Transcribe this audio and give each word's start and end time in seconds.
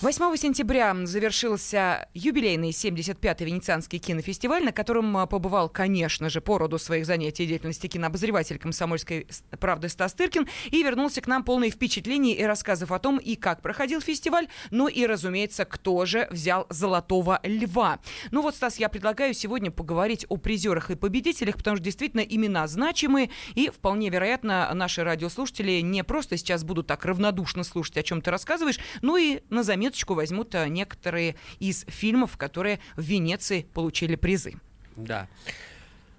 8 0.00 0.36
сентября 0.36 0.94
завершился 1.06 2.08
юбилейный 2.14 2.70
75-й 2.70 3.44
Венецианский 3.44 3.98
кинофестиваль, 3.98 4.64
на 4.64 4.70
котором 4.70 5.16
а, 5.16 5.26
побывал, 5.26 5.68
конечно 5.68 6.30
же, 6.30 6.40
по 6.40 6.56
роду 6.56 6.78
своих 6.78 7.04
занятий 7.04 7.42
и 7.42 7.46
деятельности 7.48 7.88
кинообозреватель 7.88 8.60
комсомольской 8.60 9.26
правды 9.58 9.88
Стас 9.88 10.14
Тыркин 10.14 10.46
и 10.70 10.84
вернулся 10.84 11.20
к 11.20 11.26
нам 11.26 11.42
полный 11.42 11.70
впечатлений 11.70 12.32
и 12.34 12.44
рассказов 12.44 12.92
о 12.92 13.00
том, 13.00 13.18
и 13.18 13.34
как 13.34 13.60
проходил 13.60 14.00
фестиваль, 14.00 14.46
ну 14.70 14.86
и, 14.86 15.04
разумеется, 15.04 15.64
кто 15.64 16.06
же 16.06 16.28
взял 16.30 16.68
«Золотого 16.70 17.40
льва». 17.42 17.98
Ну 18.30 18.42
вот, 18.42 18.54
Стас, 18.54 18.78
я 18.78 18.88
предлагаю 18.88 19.34
сегодня 19.34 19.72
поговорить 19.72 20.26
о 20.28 20.36
призерах 20.36 20.92
и 20.92 20.94
победителях, 20.94 21.56
потому 21.56 21.76
что 21.76 21.84
действительно 21.84 22.20
имена 22.20 22.68
значимые, 22.68 23.30
и 23.56 23.68
вполне 23.68 24.10
вероятно, 24.10 24.70
наши 24.74 25.02
радиослушатели 25.02 25.80
не 25.80 26.04
просто 26.04 26.36
сейчас 26.36 26.62
будут 26.62 26.86
так 26.86 27.04
равнодушно 27.04 27.64
слушать, 27.64 27.96
о 27.96 28.04
чем 28.04 28.22
ты 28.22 28.30
рассказываешь, 28.30 28.78
но 29.02 29.16
и 29.16 29.40
на 29.50 29.64
заметку 29.64 29.87
заметочку 29.88 30.14
возьмут 30.14 30.54
э, 30.54 30.68
некоторые 30.68 31.36
из 31.58 31.84
фильмов, 31.88 32.36
которые 32.36 32.80
в 32.96 33.02
Венеции 33.02 33.66
получили 33.74 34.16
призы. 34.16 34.54
Да. 34.96 35.28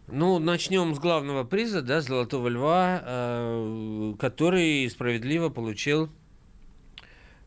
Ну, 0.07 0.39
начнем 0.39 0.95
с 0.95 0.99
главного 0.99 1.43
приза, 1.43 1.81
да, 1.81 2.01
Золотого 2.01 2.47
льва, 2.47 3.01
э, 3.03 4.13
который 4.19 4.89
справедливо 4.89 5.49
получил 5.49 6.09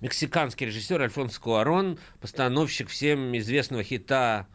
мексиканский 0.01 0.67
режиссер 0.67 1.01
Альфонсо 1.01 1.41
Куарон, 1.41 1.99
постановщик 2.21 2.89
всем 2.89 3.37
известного 3.39 3.83
хита 3.83 4.47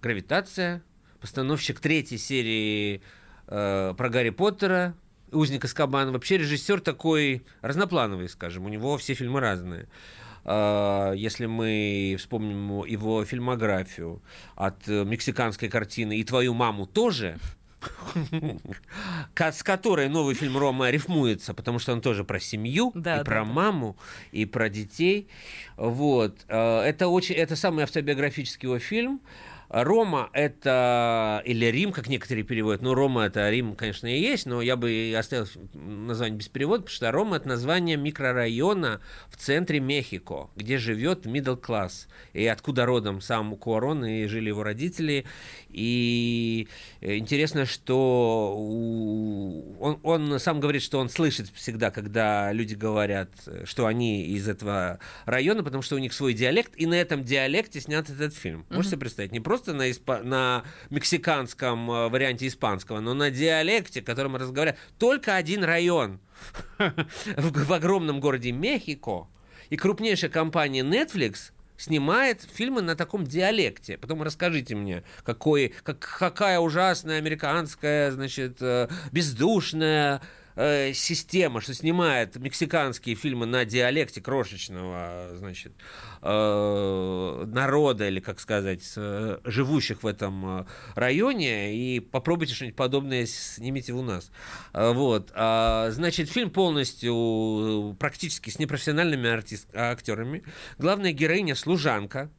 «Гравитация», 0.00 0.82
постановщик 1.20 1.80
третьей 1.80 2.18
серии 2.18 3.02
э, 3.48 3.94
про 3.96 4.08
Гарри 4.08 4.30
Поттера, 4.30 4.94
«Узник 5.32 5.64
Аскабана». 5.64 6.12
Вообще 6.12 6.38
режиссер 6.38 6.80
такой 6.80 7.44
разноплановый, 7.62 8.28
скажем, 8.28 8.64
у 8.64 8.68
него 8.68 8.96
все 8.96 9.14
фильмы 9.14 9.40
разные. 9.40 9.88
Если 10.44 11.46
мы 11.46 12.16
вспомним 12.18 12.84
его 12.84 13.24
фильмографию 13.24 14.22
от 14.56 14.88
э, 14.88 15.04
мексиканской 15.04 15.68
картины 15.68 16.18
«И 16.18 16.24
твою 16.24 16.54
маму 16.54 16.86
тоже», 16.86 17.38
с 19.36 19.62
которой 19.62 20.08
новый 20.08 20.34
фильм 20.34 20.58
Рома 20.58 20.90
рифмуется, 20.90 21.54
потому 21.54 21.78
что 21.78 21.92
он 21.92 22.00
тоже 22.00 22.24
про 22.24 22.38
семью, 22.40 22.92
да, 22.94 23.20
и 23.20 23.24
про 23.24 23.44
да, 23.44 23.44
маму, 23.44 23.96
и 24.32 24.44
про 24.44 24.68
детей. 24.68 25.28
Вот. 25.76 26.44
Э, 26.48 26.80
это, 26.80 27.08
очень, 27.08 27.34
это 27.34 27.56
самый 27.56 27.84
автобиографический 27.84 28.66
его 28.66 28.78
фильм. 28.78 29.20
Рома 29.70 30.30
это, 30.32 31.42
или 31.44 31.66
Рим, 31.66 31.92
как 31.92 32.08
некоторые 32.08 32.42
переводят, 32.42 32.82
ну, 32.82 32.92
Рома 32.92 33.22
это 33.22 33.48
Рим, 33.48 33.76
конечно, 33.76 34.08
и 34.08 34.20
есть, 34.20 34.46
но 34.46 34.60
я 34.62 34.74
бы 34.76 35.14
оставил 35.16 35.46
название 35.74 36.36
без 36.36 36.48
перевода, 36.48 36.82
потому 36.82 36.94
что 36.94 37.12
Рома 37.12 37.36
это 37.36 37.46
название 37.46 37.96
микрорайона 37.96 39.00
в 39.28 39.36
центре 39.36 39.78
Мехико, 39.78 40.50
где 40.56 40.76
живет 40.78 41.24
middle 41.24 41.60
class, 41.60 42.08
и 42.32 42.44
откуда 42.46 42.84
родом 42.84 43.20
сам 43.20 43.54
Куарон, 43.56 44.04
и 44.04 44.26
жили 44.26 44.48
его 44.48 44.64
родители, 44.64 45.24
и 45.68 46.66
интересно, 47.00 47.64
что 47.64 48.56
он, 49.78 50.00
он 50.02 50.40
сам 50.40 50.58
говорит, 50.58 50.82
что 50.82 50.98
он 50.98 51.08
слышит 51.08 51.48
всегда, 51.54 51.92
когда 51.92 52.52
люди 52.52 52.74
говорят, 52.74 53.30
что 53.64 53.86
они 53.86 54.24
из 54.24 54.48
этого 54.48 54.98
района, 55.26 55.62
потому 55.62 55.82
что 55.82 55.94
у 55.94 55.98
них 55.98 56.12
свой 56.12 56.34
диалект, 56.34 56.72
и 56.76 56.86
на 56.86 56.94
этом 56.94 57.22
диалекте 57.22 57.80
снят 57.80 58.10
этот 58.10 58.34
фильм. 58.34 58.66
Можете 58.68 58.80
mm-hmm. 58.80 58.90
себе 58.90 58.98
представить? 58.98 59.32
Не 59.32 59.38
просто 59.38 59.59
просто 59.60 59.74
на, 59.74 59.90
испа- 59.90 60.22
на 60.22 60.64
мексиканском 60.90 61.90
э, 61.90 62.08
варианте 62.08 62.46
испанского, 62.46 63.00
но 63.00 63.14
на 63.14 63.30
диалекте, 63.30 64.00
которым 64.00 64.36
разговаривают. 64.36 64.80
Только 64.98 65.36
один 65.36 65.64
район 65.64 66.18
в 67.36 67.72
огромном 67.72 68.20
городе 68.20 68.52
Мехико. 68.52 69.28
И 69.68 69.76
крупнейшая 69.76 70.30
компания 70.30 70.82
Netflix 70.82 71.52
снимает 71.76 72.42
фильмы 72.42 72.82
на 72.82 72.96
таком 72.96 73.24
диалекте. 73.24 73.98
Потом 73.98 74.22
расскажите 74.22 74.74
мне, 74.74 75.02
какой, 75.24 75.74
как, 75.82 75.98
какая 75.98 76.58
ужасная 76.58 77.18
американская, 77.18 78.10
значит, 78.10 78.56
э, 78.60 78.88
бездушная 79.12 80.22
э, 80.60 80.92
система, 80.92 81.60
что 81.60 81.74
снимает 81.74 82.36
мексиканские 82.36 83.14
фильмы 83.14 83.46
на 83.46 83.64
диалекте 83.64 84.20
крошечного, 84.20 85.30
значит, 85.34 85.72
э, 86.22 87.44
народа, 87.46 88.08
или, 88.08 88.20
как 88.20 88.40
сказать, 88.40 88.92
э, 88.96 89.38
живущих 89.44 90.02
в 90.02 90.06
этом 90.06 90.66
районе, 90.94 91.74
и 91.74 92.00
попробуйте 92.00 92.54
что-нибудь 92.54 92.76
подобное 92.76 93.26
снимите 93.26 93.92
у 93.92 94.02
нас. 94.02 94.30
Вот. 94.72 95.32
А, 95.34 95.90
значит, 95.90 96.28
фильм 96.28 96.50
полностью 96.50 97.96
практически 97.98 98.50
с 98.50 98.58
непрофессиональными 98.58 99.28
артист, 99.30 99.68
актерами. 99.74 100.42
Главная 100.78 101.12
героиня– 101.12 101.54
служанка 101.56 102.30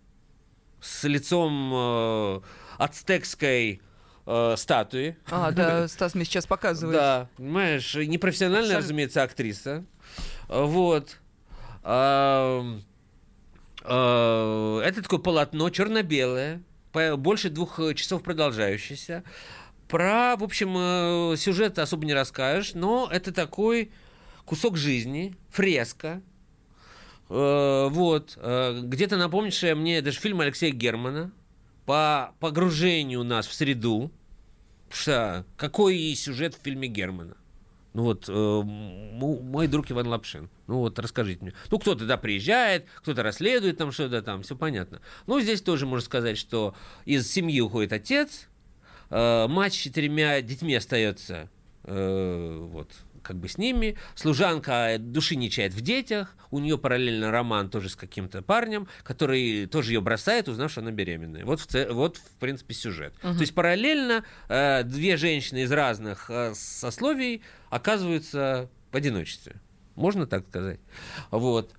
с 0.82 1.04
лицом 1.08 1.72
э, 1.74 2.42
ацтекской 2.78 3.82
э, 4.26 4.56
статуи. 4.58 5.18
А, 5.30 5.52
да, 5.52 5.88
Стас 5.90 6.16
мне 6.16 6.26
сейчас 6.26 6.46
показывает. 6.46 6.98
Да, 6.98 7.30
понимаешь, 7.38 7.94
непрофессиональная, 7.96 8.78
разумеется, 8.78 9.24
актриса. 9.24 9.86
Вот. 10.48 11.18
А, 11.84 12.64
а, 13.84 14.82
это 14.82 15.02
такое 15.02 15.20
полотно 15.20 15.70
черно-белое, 15.70 16.62
больше 17.18 17.50
двух 17.50 17.80
часов 17.96 18.24
продолжающееся. 18.24 19.24
Про, 19.92 20.38
в 20.38 20.44
общем, 20.46 20.74
э, 20.78 21.36
сюжет 21.36 21.78
особо 21.78 22.06
не 22.06 22.14
расскажешь, 22.14 22.76
но 22.76 23.10
это 23.12 23.34
такой 23.34 23.92
кусок 24.46 24.78
жизни, 24.78 25.36
фреска, 25.50 26.22
э, 27.28 27.88
вот, 27.92 28.38
э, 28.38 28.80
где-то 28.84 29.18
напомнившая 29.18 29.76
мне 29.76 30.02
даже 30.02 30.18
фильм 30.18 30.40
Алексея 30.40 30.72
Германа, 30.72 31.34
по 31.92 32.34
погружению 32.40 33.26
нас 33.26 33.46
в 33.46 33.54
среду. 33.54 34.14
Что, 34.90 35.46
какой 35.58 36.16
сюжет 36.16 36.56
в 36.56 36.64
фильме 36.64 36.88
Германа? 36.88 37.36
Ну 37.94 38.04
вот, 38.04 38.30
э, 38.30 38.62
мой 38.64 39.68
друг 39.68 39.92
Иван 39.92 40.08
Лапшин. 40.08 40.50
Ну 40.68 40.78
вот, 40.78 40.98
расскажите 41.00 41.44
мне. 41.44 41.54
Ну, 41.70 41.80
кто-то, 41.80 42.06
да, 42.06 42.16
приезжает, 42.16 42.86
кто-то 43.02 43.24
расследует 43.24 43.78
там 43.78 43.92
что-то 43.92 44.22
там, 44.22 44.44
все 44.44 44.56
понятно. 44.56 45.02
Ну, 45.28 45.42
здесь 45.42 45.62
тоже 45.62 45.86
можно 45.86 46.06
сказать, 46.06 46.38
что 46.38 46.76
из 47.04 47.30
семьи 47.30 47.60
уходит 47.60 47.92
отец, 47.92 48.48
э, 49.10 49.48
мать 49.50 49.74
с 49.74 49.76
четырьмя 49.76 50.42
детьми 50.42 50.74
остается 50.76 51.50
э, 51.84 52.68
вот, 52.72 52.88
как 53.22 53.38
бы 53.38 53.48
с 53.48 53.58
ними. 53.58 53.98
Служанка 54.16 54.98
души 55.00 55.36
не 55.36 55.50
чает 55.50 55.74
в 55.74 55.82
детях. 55.82 56.36
У 56.50 56.60
нее 56.60 56.78
параллельно 56.78 57.32
роман 57.32 57.70
тоже 57.70 57.90
с 57.90 57.96
каким-то 57.96 58.42
парнем, 58.42 58.88
который 59.04 59.68
тоже 59.68 59.94
ее 59.94 60.02
бросает, 60.02 60.50
узнав, 60.50 60.72
что 60.72 60.82
она 60.82 60.92
беременная. 60.92 61.46
Вот, 61.46 61.62
в, 61.62 61.94
вот 61.94 62.18
в 62.18 62.36
принципе, 62.40 62.74
сюжет. 62.74 63.14
Угу. 63.24 63.34
То 63.34 63.42
есть 63.42 63.56
параллельно 63.56 64.26
э, 64.50 64.84
две 64.84 65.18
женщины 65.18 65.64
из 65.64 65.72
разных 65.72 66.30
э, 66.30 66.54
сословий 66.56 67.42
оказываются 67.70 68.70
в 68.92 68.96
одиночестве. 68.96 69.56
Можно 69.96 70.26
так 70.28 70.48
сказать? 70.48 70.80
Вот. 71.32 71.74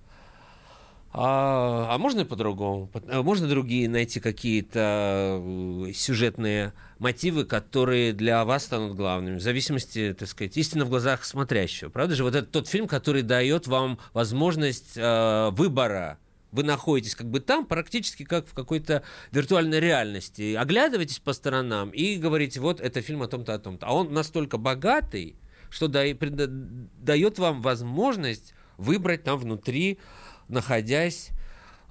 А, 1.15 1.89
а 1.91 1.97
можно 1.99 2.25
по-другому? 2.25 2.89
А 3.07 3.21
можно 3.21 3.47
другие 3.47 3.87
найти 3.87 4.19
какие-то 4.19 5.39
э, 5.39 5.91
сюжетные 5.93 6.73
мотивы, 6.97 7.45
которые 7.45 8.13
для 8.13 8.43
вас 8.45 8.63
станут 8.63 8.95
главными, 8.95 9.37
в 9.37 9.41
зависимости, 9.41 10.15
так 10.17 10.27
сказать, 10.27 10.57
истинно 10.57 10.85
в 10.85 10.89
глазах 10.89 11.23
смотрящего. 11.23 11.89
Правда 11.89 12.15
же? 12.15 12.23
Вот 12.23 12.33
это 12.33 12.47
тот 12.47 12.67
фильм, 12.67 12.87
который 12.87 13.21
дает 13.21 13.67
вам 13.67 13.99
возможность 14.13 14.93
э, 14.95 15.49
выбора 15.51 16.17
вы 16.51 16.61
находитесь 16.61 17.15
как 17.15 17.31
бы 17.31 17.39
там, 17.39 17.65
практически 17.65 18.23
как 18.23 18.47
в 18.47 18.53
какой-то 18.53 19.01
виртуальной 19.31 19.79
реальности. 19.79 20.53
Оглядываетесь 20.53 21.17
по 21.17 21.33
сторонам 21.33 21.89
и 21.89 22.15
говорите, 22.17 22.59
вот 22.59 22.79
это 22.79 23.01
фильм 23.01 23.23
о 23.23 23.27
том-то, 23.27 23.55
о 23.55 23.59
том-то. 23.59 23.87
А 23.87 23.93
он 23.93 24.13
настолько 24.13 24.57
богатый, 24.57 25.35
что 25.71 25.87
дает 25.87 27.39
вам 27.39 27.63
возможность 27.63 28.53
выбрать 28.77 29.23
там 29.23 29.39
внутри 29.39 29.97
находясь, 30.47 31.29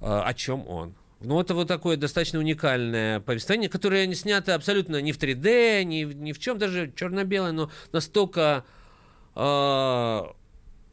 э, 0.01 0.05
о 0.05 0.33
чем 0.33 0.67
он. 0.67 0.95
Ну, 1.23 1.39
это 1.39 1.55
вот 1.55 1.67
такое 1.67 1.95
достаточно 1.95 2.39
уникальное 2.39 3.21
повествование, 3.21 3.69
которое 3.69 4.05
не 4.07 4.15
снято 4.15 4.55
абсолютно 4.55 5.01
ни 5.01 5.13
в 5.13 5.17
3D, 5.17 5.83
ни, 5.83 6.03
ни 6.03 6.33
в 6.33 6.39
чем, 6.39 6.57
даже 6.57 6.91
черно-белое, 6.95 7.53
но 7.53 7.71
настолько... 7.91 8.65
Э, 9.35 10.23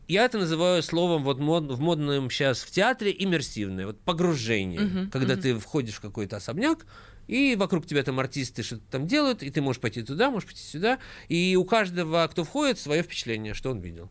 я 0.07 0.25
это 0.25 0.39
называю 0.39 0.83
словом 0.83 1.23
вот 1.23 1.39
мод, 1.39 1.71
в 1.71 1.81
модном 1.81 2.31
сейчас 2.31 2.62
в 2.62 2.71
театре 2.71 3.15
иммерсивное, 3.17 3.87
вот 3.87 4.01
погружение, 4.01 4.81
uh-huh, 4.81 5.11
когда 5.11 5.35
uh-huh. 5.35 5.41
ты 5.41 5.59
входишь 5.59 5.95
в 5.95 6.01
какой-то 6.01 6.37
особняк, 6.37 6.85
и 7.29 7.55
вокруг 7.55 7.87
тебя 7.87 8.03
там 8.03 8.19
артисты 8.19 8.65
что-то 8.65 8.83
там 8.91 9.07
делают, 9.07 9.45
и 9.45 9.51
ты 9.51 9.62
можешь 9.62 9.81
пойти 9.81 10.03
туда, 10.03 10.31
можешь 10.31 10.49
пойти 10.49 10.62
сюда, 10.62 10.99
и 11.29 11.55
у 11.55 11.65
каждого, 11.65 12.27
кто 12.29 12.43
входит, 12.43 12.81
свое 12.81 13.05
впечатление, 13.05 13.55
что 13.55 13.71
он 13.71 13.79
видел. 13.79 14.11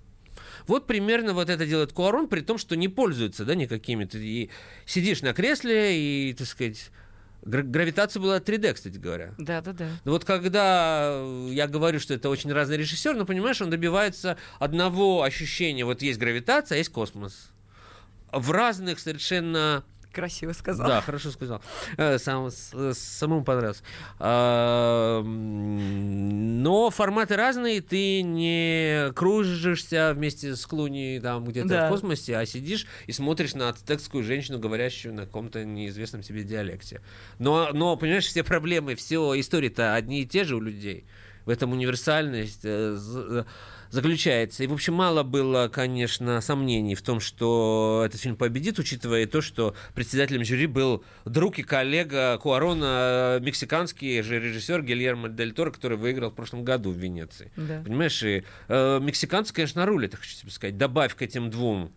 Вот 0.67 0.87
примерно 0.87 1.33
вот 1.33 1.49
это 1.49 1.65
делает 1.65 1.93
Куарон, 1.93 2.27
при 2.27 2.41
том, 2.41 2.57
что 2.57 2.75
не 2.75 2.87
пользуется 2.87 3.45
да, 3.45 3.55
никакими. 3.55 4.05
Ты 4.05 4.19
и 4.19 4.49
сидишь 4.85 5.21
на 5.21 5.33
кресле 5.33 6.29
и, 6.29 6.33
так 6.33 6.47
сказать, 6.47 6.91
Гравитация 7.41 8.21
была 8.21 8.39
3D, 8.39 8.73
кстати 8.73 8.97
говоря. 8.97 9.33
Да, 9.37 9.61
да, 9.61 9.71
да. 9.71 9.87
Но 10.03 10.11
вот 10.11 10.25
когда 10.25 11.23
я 11.49 11.67
говорю, 11.67 11.99
что 11.99 12.13
это 12.13 12.29
очень 12.29 12.51
разный 12.51 12.77
режиссер, 12.77 13.15
ну, 13.15 13.25
понимаешь, 13.25 13.61
он 13.61 13.69
добивается 13.69 14.37
одного 14.59 15.23
ощущения. 15.23 15.85
Вот 15.85 16.01
есть 16.01 16.19
гравитация, 16.19 16.75
а 16.75 16.79
есть 16.79 16.91
космос. 16.91 17.51
В 18.31 18.51
разных 18.51 18.99
совершенно 18.99 19.85
Красиво 20.19 20.51
сказал. 20.51 20.87
Да, 20.87 21.01
хорошо 21.01 21.31
сказал. 21.31 21.61
Э, 21.95 22.17
сам, 22.17 22.49
самому 22.51 23.43
понравилось. 23.45 23.81
А, 24.19 25.21
но 25.23 26.89
форматы 26.89 27.37
разные, 27.37 27.81
ты 27.81 28.21
не 28.21 29.13
кружишься 29.13 30.11
вместе 30.13 30.57
с 30.57 30.65
Клуни 30.65 31.19
там 31.21 31.45
где-то 31.45 31.69
да. 31.69 31.87
в 31.87 31.91
космосе, 31.91 32.35
а 32.37 32.45
сидишь 32.45 32.85
и 33.07 33.13
смотришь 33.13 33.55
на 33.55 33.69
ацтекскую 33.69 34.23
женщину, 34.23 34.59
говорящую 34.59 35.13
на 35.13 35.25
каком-то 35.25 35.63
неизвестном 35.63 36.21
себе 36.21 36.43
диалекте. 36.43 37.01
Но, 37.37 37.69
но 37.71 37.95
понимаешь, 37.95 38.25
все 38.25 38.43
проблемы, 38.43 38.95
все 38.95 39.39
истории-то 39.39 39.95
одни 39.95 40.23
и 40.23 40.25
те 40.25 40.43
же 40.43 40.57
у 40.57 40.59
людей. 40.59 41.05
В 41.49 41.51
этом 41.51 41.71
универсальность 41.71 42.61
э, 42.61 43.43
заключается. 43.89 44.63
И, 44.63 44.67
в 44.67 44.73
общем, 44.73 44.93
мало 44.93 45.23
было, 45.23 45.67
конечно, 45.67 46.41
сомнений 46.41 46.93
в 46.93 47.01
том, 47.01 47.19
что 47.19 48.03
этот 48.05 48.21
фильм 48.21 48.35
победит, 48.35 48.77
учитывая 48.77 49.25
то, 49.25 49.41
что 49.41 49.73
председателем 49.95 50.45
жюри 50.45 50.67
был 50.67 51.03
друг 51.25 51.57
и 51.57 51.63
коллега 51.63 52.37
Куарона, 52.37 53.39
мексиканский 53.41 54.21
же 54.21 54.39
режиссер 54.39 54.83
Гильермо 54.83 55.27
Дель 55.27 55.53
Торо, 55.53 55.71
который 55.71 55.97
выиграл 55.97 56.29
в 56.29 56.35
прошлом 56.35 56.63
году 56.63 56.91
в 56.91 56.97
Венеции. 56.97 57.51
Да. 57.55 57.81
Понимаешь, 57.83 58.21
и 58.21 58.43
э, 58.67 58.99
мексиканцы, 59.01 59.51
конечно, 59.51 59.87
рулят, 59.87 60.13
хочу 60.13 60.35
тебе 60.35 60.51
сказать. 60.51 60.77
Добавь 60.77 61.15
к 61.15 61.23
этим 61.23 61.49
двум 61.49 61.91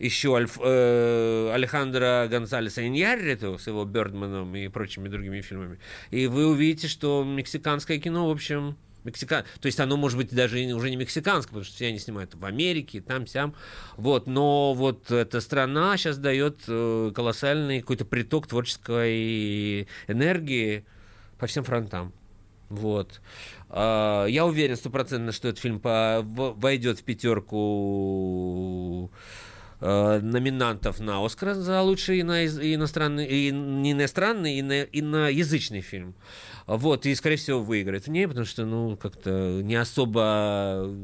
еще 0.00 0.34
Альф, 0.34 0.58
э, 0.62 1.50
Алехандро 1.52 2.26
Гонсалеса 2.28 2.86
Иньярриту 2.86 3.58
с 3.58 3.66
его 3.66 3.84
Бёрдманом 3.84 4.56
и 4.56 4.68
прочими 4.68 5.08
другими 5.08 5.42
фильмами. 5.42 5.78
И 6.10 6.26
вы 6.26 6.46
увидите, 6.46 6.88
что 6.88 7.22
мексиканское 7.22 7.98
кино, 7.98 8.26
в 8.28 8.32
общем, 8.32 8.76
Мексика... 9.04 9.44
То 9.60 9.66
есть 9.66 9.80
оно 9.80 9.96
может 9.96 10.18
быть 10.18 10.34
даже 10.34 10.58
уже 10.74 10.90
не 10.90 10.96
мексиканское, 10.96 11.48
потому 11.48 11.64
что 11.64 11.74
все 11.74 11.86
они 11.86 11.98
снимают 11.98 12.34
в 12.34 12.44
Америке, 12.44 13.00
там, 13.00 13.26
сям. 13.26 13.54
Вот. 13.96 14.26
Но 14.26 14.74
вот 14.74 15.10
эта 15.10 15.40
страна 15.40 15.96
сейчас 15.96 16.18
дает 16.18 16.60
э, 16.68 17.10
колоссальный 17.14 17.80
какой-то 17.80 18.04
приток 18.04 18.46
творческой 18.46 19.88
энергии 20.06 20.84
по 21.38 21.46
всем 21.46 21.64
фронтам. 21.64 22.12
Вот. 22.68 23.22
А, 23.68 24.26
я 24.26 24.44
уверен 24.46 24.76
стопроцентно, 24.76 25.32
что 25.32 25.48
этот 25.48 25.60
фильм 25.60 25.80
войдет 25.82 27.00
в 27.00 27.02
пятерку 27.02 27.60
э, 29.80 30.20
номинантов 30.20 31.00
на 31.00 31.24
Оскар 31.24 31.54
за 31.54 31.82
лучший 31.82 32.20
иностранный, 32.20 33.26
и 33.26 33.50
не 33.50 33.92
иностранный, 33.92 34.58
и 34.58 35.00
иноязычный 35.00 35.80
фильм. 35.80 36.14
Вот, 36.66 37.04
и, 37.06 37.14
скорее 37.14 37.36
всего, 37.36 37.60
выиграет 37.60 38.06
в 38.06 38.10
ней, 38.10 38.28
потому 38.28 38.46
что, 38.46 38.64
ну, 38.64 38.96
как-то 38.96 39.60
не 39.62 39.74
особо... 39.74 40.94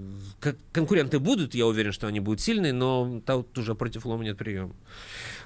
Конкуренты 0.73 1.19
будут, 1.19 1.55
я 1.55 1.67
уверен, 1.67 1.93
что 1.93 2.07
они 2.07 2.21
будут 2.21 2.41
сильные, 2.41 2.73
но 2.73 3.21
тут 3.27 3.59
уже 3.59 3.75
против 3.75 4.07
лома 4.07 4.23
нет 4.23 4.39
приема. 4.39 4.75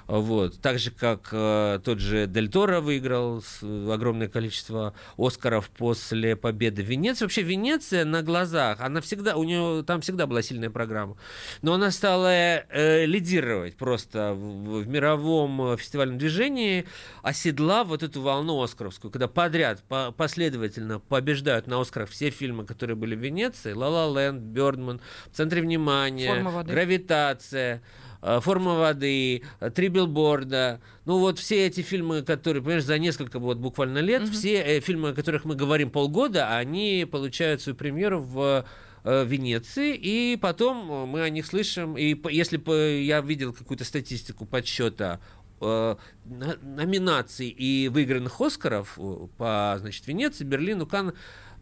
Вот. 0.07 0.59
Так 0.59 0.79
же, 0.79 0.91
как 0.91 1.29
э, 1.31 1.79
тот 1.83 1.99
же 1.99 2.27
Дель 2.27 2.49
Торо 2.49 2.81
выиграл 2.81 3.41
с, 3.41 3.63
огромное 3.63 4.27
количество 4.27 4.93
Оскаров 5.17 5.69
после 5.69 6.35
победы 6.35 6.83
в 6.83 6.85
Венеции. 6.85 7.25
Вообще 7.25 7.41
Венеция 7.41 8.05
на 8.05 8.21
глазах, 8.21 8.81
она 8.81 9.01
всегда, 9.01 9.35
у 9.35 9.43
нее 9.43 9.83
там 9.83 10.01
всегда 10.01 10.27
была 10.27 10.41
сильная 10.41 10.69
программа. 10.69 11.17
Но 11.61 11.73
она 11.73 11.91
стала 11.91 12.31
э, 12.31 13.05
лидировать 13.05 13.75
просто 13.75 14.33
в, 14.33 14.81
в 14.81 14.87
мировом 14.87 15.77
фестивальном 15.77 16.17
движении, 16.17 16.85
оседла 17.21 17.83
вот 17.83 18.03
эту 18.03 18.21
волну 18.21 18.61
оскаровскую, 18.61 19.11
когда 19.11 19.27
подряд, 19.27 19.83
по, 19.87 20.11
последовательно 20.11 20.99
побеждают 20.99 21.67
на 21.67 21.79
Оскарах 21.79 22.09
все 22.09 22.29
фильмы, 22.29 22.65
которые 22.65 22.95
были 22.95 23.15
в 23.15 23.19
Венеции. 23.19 23.73
«Ла-Ла 23.73 24.07
Ленд», 24.19 24.41
«Бёрдман», 24.41 25.01
«В 25.31 25.35
центре 25.35 25.61
внимания», 25.61 26.43
«Гравитация». 26.63 27.81
Э, 28.21 28.39
«Форма 28.41 28.75
воды», 28.75 29.43
э, 29.59 29.69
«Три 29.71 29.87
билборда». 29.87 30.79
Ну 31.05 31.19
вот 31.19 31.39
все 31.39 31.65
эти 31.67 31.81
фильмы, 31.81 32.21
которые, 32.21 32.61
понимаешь, 32.61 32.83
за 32.83 32.99
несколько 32.99 33.39
вот 33.39 33.57
буквально 33.57 33.99
лет, 33.99 34.23
угу. 34.23 34.31
все 34.31 34.61
э, 34.61 34.79
фильмы, 34.79 35.09
о 35.09 35.13
которых 35.13 35.45
мы 35.45 35.55
говорим 35.55 35.89
полгода, 35.89 36.55
они 36.55 37.07
получают 37.09 37.61
свою 37.61 37.75
премьеру 37.75 38.21
в 38.21 38.65
Венеции, 39.03 39.95
и 39.95 40.37
потом 40.39 41.09
мы 41.09 41.23
о 41.23 41.29
них 41.31 41.47
слышим. 41.47 41.97
И 41.97 42.15
если 42.29 42.57
бы 42.57 43.01
я 43.03 43.21
видел 43.21 43.51
какую-то 43.51 43.83
статистику 43.83 44.45
подсчета 44.45 45.19
номинаций 45.59 47.47
и 47.49 47.87
выигранных 47.87 48.39
Оскаров 48.39 48.99
по, 49.39 49.75
значит, 49.79 50.05
Венеции, 50.05 50.43
Берлину, 50.43 50.85
Канну, 50.85 51.13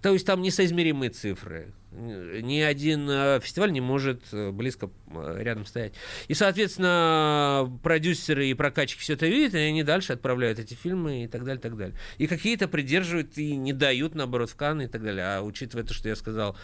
то 0.02 0.12
есть 0.12 0.26
там 0.26 0.42
несоизмеримые 0.42 1.12
цифры. 1.12 1.74
Ни 1.92 2.60
один 2.60 3.10
э, 3.10 3.40
фестиваль 3.42 3.72
не 3.72 3.82
может 3.82 4.22
э, 4.32 4.52
близко 4.52 4.92
э, 5.08 5.38
рядом 5.42 5.66
стоять. 5.66 5.94
И, 6.28 6.36
соответственно, 6.36 7.80
продюсеры 7.82 8.48
и 8.48 8.54
прокачки 8.54 9.00
все 9.00 9.14
это 9.14 9.26
видят, 9.26 9.56
и 9.56 9.58
они 9.58 9.82
дальше 9.84 10.14
отправляют 10.14 10.60
эти 10.60 10.76
фильмы 10.76 11.24
и 11.24 11.28
так 11.28 11.44
далее, 11.44 11.58
и 11.58 11.62
так 11.62 11.76
далее. 11.76 11.98
И 12.20 12.28
какие-то 12.28 12.68
придерживают 12.68 13.38
и 13.40 13.56
не 13.56 13.74
дают, 13.74 14.14
наоборот, 14.14 14.52
в 14.52 14.56
Канны 14.56 14.84
и 14.84 14.88
так 14.88 15.02
далее. 15.02 15.26
А 15.26 15.42
учитывая 15.42 15.84
то, 15.84 15.96
что 15.96 16.10
я 16.10 16.16
сказал 16.16 16.56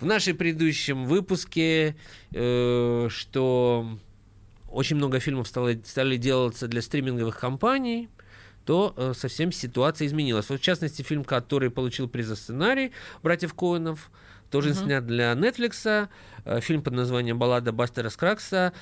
в 0.00 0.04
нашем 0.04 0.36
предыдущем 0.36 1.06
выпуске, 1.06 1.96
э, 2.32 3.08
что 3.08 3.98
очень 4.68 4.96
много 4.96 5.18
фильмов 5.18 5.48
стало, 5.48 5.72
стали 5.84 6.18
делаться 6.18 6.68
для 6.68 6.82
стриминговых 6.82 7.40
компаний, 7.40 8.10
то 8.66 8.92
э, 8.96 9.12
совсем 9.14 9.52
ситуация 9.52 10.06
изменилась. 10.06 10.48
Вот, 10.48 10.60
в 10.60 10.62
частности, 10.62 11.02
фильм, 11.02 11.24
который 11.24 11.70
получил 11.70 12.08
приз 12.08 12.26
за 12.26 12.36
сценарий 12.36 12.92
братьев 13.22 13.54
Коинов, 13.54 14.10
тоже 14.54 14.70
uh-huh. 14.70 14.84
снят 14.84 15.04
для 15.04 15.32
Netflix. 15.32 16.08
Э, 16.44 16.60
фильм 16.60 16.80
под 16.80 16.92
названием 16.92 17.40
«Баллада 17.40 17.72
Бастера 17.72 18.08
Скракса» 18.08 18.72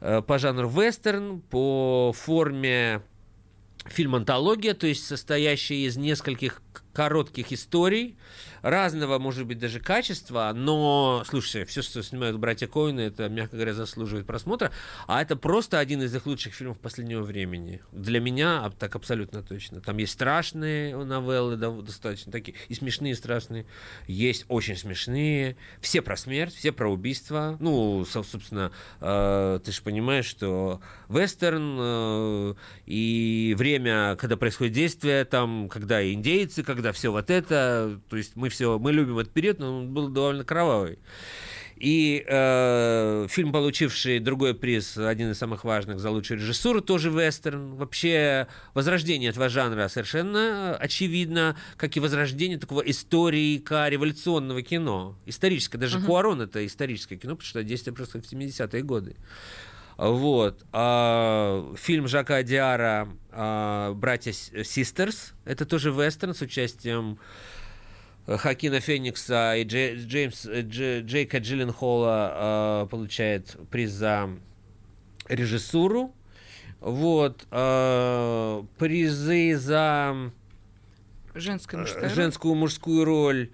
э, 0.00 0.22
по 0.22 0.38
жанру 0.40 0.68
вестерн, 0.68 1.40
по 1.40 2.12
форме 2.12 3.02
фильм-антология, 3.86 4.74
то 4.74 4.88
есть 4.88 5.06
состоящая 5.06 5.86
из 5.86 5.96
нескольких 5.96 6.62
коротких 6.92 7.52
историй, 7.52 8.18
разного, 8.62 9.18
может 9.18 9.46
быть, 9.46 9.58
даже 9.58 9.80
качества, 9.80 10.52
но, 10.54 11.22
слушайте, 11.26 11.64
все, 11.64 11.82
что 11.82 12.02
снимают 12.02 12.38
братья 12.38 12.66
Коины, 12.66 13.00
это, 13.00 13.28
мягко 13.28 13.56
говоря, 13.56 13.74
заслуживает 13.74 14.26
просмотра, 14.26 14.70
а 15.06 15.22
это 15.22 15.36
просто 15.36 15.78
один 15.78 16.02
из 16.02 16.14
их 16.14 16.26
лучших 16.26 16.54
фильмов 16.54 16.78
последнего 16.78 17.22
времени. 17.22 17.80
Для 17.92 18.20
меня 18.20 18.70
так 18.78 18.94
абсолютно 18.94 19.42
точно. 19.42 19.80
Там 19.80 19.96
есть 19.98 20.12
страшные 20.12 20.96
новеллы, 20.96 21.56
достаточно 21.56 22.30
такие, 22.30 22.56
и 22.68 22.74
смешные, 22.74 23.12
и 23.12 23.16
страшные, 23.16 23.66
есть 24.06 24.44
очень 24.48 24.76
смешные, 24.76 25.56
все 25.80 26.02
про 26.02 26.16
смерть, 26.16 26.54
все 26.54 26.72
про 26.72 26.90
убийство, 26.90 27.56
ну, 27.60 28.04
собственно, 28.04 28.72
э, 29.00 29.60
ты 29.64 29.72
же 29.72 29.82
понимаешь, 29.82 30.26
что 30.26 30.80
вестерн 31.08 31.76
э, 31.78 32.54
и 32.86 33.54
время, 33.56 34.16
когда 34.16 34.36
происходит 34.36 34.74
действие, 34.74 35.24
там, 35.24 35.68
когда 35.68 36.06
индейцы, 36.12 36.62
когда 36.62 36.92
все 36.92 37.10
вот 37.10 37.30
это, 37.30 38.00
то 38.08 38.16
есть 38.16 38.36
мы 38.36 38.49
все, 38.50 38.78
мы 38.78 38.92
любим 38.92 39.18
этот 39.18 39.32
период, 39.32 39.58
но 39.58 39.78
он 39.78 39.94
был 39.94 40.08
довольно 40.08 40.44
кровавый. 40.44 40.98
И 41.80 42.26
э, 42.28 43.26
фильм, 43.30 43.52
получивший 43.52 44.18
другой 44.18 44.54
приз, 44.54 44.98
один 44.98 45.30
из 45.30 45.38
самых 45.38 45.64
важных 45.64 45.98
за 45.98 46.10
лучшую 46.10 46.38
режиссуру, 46.38 46.82
тоже 46.82 47.08
вестерн. 47.08 47.74
Вообще, 47.76 48.48
возрождение 48.74 49.30
этого 49.30 49.48
жанра 49.48 49.88
совершенно 49.88 50.76
очевидно, 50.76 51.56
как 51.78 51.96
и 51.96 52.00
возрождение 52.00 52.58
такого 52.58 52.82
историка 52.82 53.88
революционного 53.88 54.60
кино. 54.60 55.16
Историческое. 55.24 55.78
Даже 55.78 55.98
uh-huh. 55.98 56.04
Куарон 56.04 56.42
это 56.42 56.66
историческое 56.66 57.16
кино, 57.16 57.34
потому 57.34 57.48
что 57.48 57.64
действие 57.64 57.94
происходит 57.94 58.26
в 58.26 58.32
70-е 58.32 58.82
годы. 58.82 59.16
Вот. 59.96 60.62
А, 60.72 61.74
фильм 61.76 62.08
Жака 62.08 62.42
Диара 62.42 63.08
а, 63.30 63.94
«Братья 63.94 64.32
Систерс». 64.32 65.32
Это 65.46 65.64
тоже 65.64 65.90
вестерн 65.90 66.34
с 66.34 66.42
участием 66.42 67.18
Хакина 68.38 68.80
Феникса 68.80 69.56
и 69.56 69.64
Джей, 69.64 69.96
Джеймс, 69.96 70.46
Дж, 70.46 71.02
Джейка 71.02 71.38
Джилленхола 71.38 72.84
э, 72.84 72.88
получает 72.90 73.56
приз 73.70 73.90
за 73.90 74.30
режиссуру. 75.28 76.14
Вот. 76.80 77.46
Э, 77.50 78.62
призы 78.78 79.56
за 79.56 80.32
женскую, 81.34 81.80
мужскую, 81.80 82.10
женскую 82.10 82.54
мужскую 82.54 83.04
роль 83.04 83.50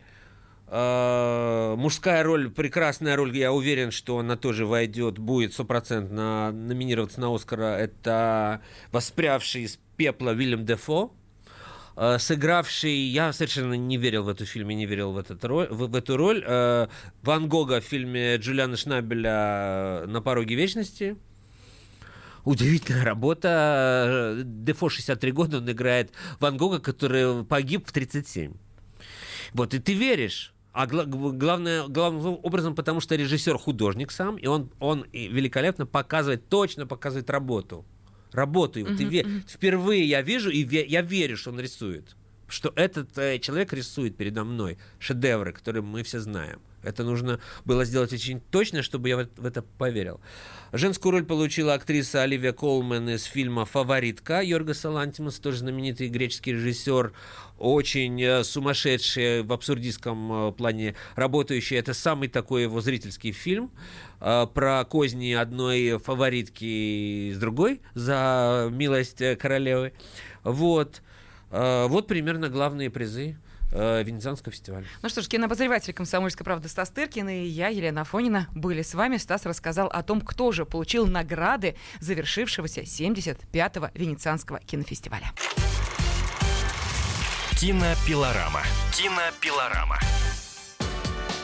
а, 0.68 1.76
мужская 1.76 2.22
роль, 2.24 2.50
прекрасная 2.50 3.14
роль, 3.16 3.36
я 3.36 3.52
уверен, 3.52 3.92
что 3.92 4.18
она 4.18 4.36
тоже 4.36 4.66
войдет, 4.66 5.18
будет 5.18 5.52
стопроцентно 5.52 6.50
номинироваться 6.50 7.20
на 7.20 7.32
Оскара. 7.32 7.76
Это 7.76 8.60
воспрявший 8.90 9.62
из 9.62 9.78
пепла 9.96 10.30
Вильям 10.30 10.64
Дефо, 10.66 11.12
а, 11.96 12.18
сыгравший, 12.18 12.94
я 12.94 13.32
совершенно 13.32 13.72
не 13.72 13.96
верил 13.96 14.24
в 14.24 14.28
эту 14.28 14.44
фильм, 14.44 14.68
не 14.68 14.84
верил 14.84 15.12
в, 15.12 15.18
этот 15.18 15.42
роль, 15.46 15.66
в, 15.68 15.86
в 15.88 15.94
эту 15.96 16.18
роль, 16.18 16.44
а, 16.46 16.90
Ван 17.22 17.48
Гога 17.48 17.80
в 17.80 17.84
фильме 17.84 18.36
Джулиана 18.36 18.76
Шнабеля 18.76 20.04
«На 20.06 20.20
пороге 20.20 20.54
вечности». 20.54 21.16
Удивительная 22.44 23.04
работа. 23.04 24.40
Дефо 24.44 24.88
63 24.88 25.32
года, 25.32 25.56
он 25.58 25.70
играет 25.70 26.12
Ван 26.38 26.56
Гога, 26.58 26.78
который 26.78 27.44
погиб 27.44 27.88
в 27.88 27.92
37. 27.92 28.52
Вот, 29.52 29.74
и 29.74 29.78
ты 29.78 29.94
веришь. 29.94 30.52
А 30.72 30.86
главное, 30.86 31.88
главным 31.88 32.38
образом, 32.42 32.74
потому 32.74 33.00
что 33.00 33.16
режиссер 33.16 33.56
художник 33.56 34.10
сам, 34.12 34.36
и 34.36 34.46
он, 34.46 34.70
он 34.78 35.06
великолепно 35.10 35.86
показывает, 35.86 36.50
точно 36.50 36.86
показывает 36.86 37.30
работу. 37.30 37.86
Работу 38.36 38.78
его. 38.78 38.90
Uh-huh, 38.90 38.96
ты 38.98 39.04
ве- 39.04 39.22
uh-huh. 39.22 39.42
Впервые 39.48 40.04
я 40.04 40.20
вижу, 40.20 40.50
и 40.50 40.62
ве- 40.62 40.86
я 40.86 41.00
верю, 41.00 41.36
что 41.38 41.50
он 41.50 41.58
рисует. 41.58 42.14
Что 42.48 42.70
этот 42.76 43.16
э, 43.16 43.38
человек 43.38 43.72
рисует 43.72 44.16
передо 44.16 44.44
мной 44.44 44.76
шедевры, 44.98 45.52
которые 45.52 45.82
мы 45.82 46.02
все 46.02 46.20
знаем. 46.20 46.60
Это 46.86 47.04
нужно 47.04 47.40
было 47.64 47.84
сделать 47.84 48.12
очень 48.12 48.40
точно, 48.40 48.82
чтобы 48.82 49.08
я 49.08 49.16
в 49.16 49.44
это 49.44 49.62
поверил. 49.62 50.20
Женскую 50.72 51.12
роль 51.12 51.24
получила 51.24 51.74
актриса 51.74 52.22
Оливия 52.22 52.52
Колман 52.52 53.08
из 53.08 53.24
фильма 53.24 53.64
«Фаворитка» 53.64 54.40
Йоргаса 54.42 54.90
Лантимаса, 54.90 55.40
тоже 55.42 55.58
знаменитый 55.58 56.08
греческий 56.08 56.52
режиссер, 56.52 57.12
очень 57.58 58.22
э, 58.22 58.44
сумасшедший 58.44 59.42
в 59.42 59.52
абсурдистском 59.52 60.48
э, 60.48 60.52
плане 60.52 60.94
работающий. 61.14 61.76
Это 61.76 61.94
самый 61.94 62.28
такой 62.28 62.62
его 62.62 62.80
зрительский 62.80 63.32
фильм 63.32 63.70
э, 64.20 64.46
про 64.52 64.84
козни 64.84 65.32
одной 65.32 65.98
фаворитки 65.98 67.32
с 67.32 67.38
другой 67.38 67.80
за 67.94 68.68
милость 68.70 69.22
королевы. 69.38 69.92
Вот. 70.42 71.02
Вот 71.50 72.08
примерно 72.08 72.48
главные 72.48 72.90
призы 72.90 73.36
э, 73.76 74.02
Венецианского 74.02 74.52
фестиваля. 74.52 74.86
Ну 75.02 75.08
что 75.08 75.22
ж, 75.22 75.28
кинообозреватель 75.28 75.92
«Комсомольской 75.92 76.44
правды» 76.44 76.68
Стас 76.68 76.90
Тыркин 76.90 77.28
и 77.28 77.44
я, 77.44 77.68
Елена 77.68 78.02
Афонина, 78.02 78.48
были 78.54 78.82
с 78.82 78.94
вами. 78.94 79.16
Стас 79.16 79.46
рассказал 79.46 79.88
о 79.88 80.02
том, 80.02 80.20
кто 80.20 80.52
же 80.52 80.64
получил 80.64 81.06
награды 81.06 81.76
завершившегося 82.00 82.82
75-го 82.82 83.90
Венецианского 83.94 84.60
кинофестиваля. 84.60 85.32
Кинопилорама. 87.58 88.62
Кинопилорама. 88.92 89.98